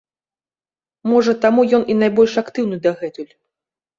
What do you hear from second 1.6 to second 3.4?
ён і найбольш актыўны дагэтуль.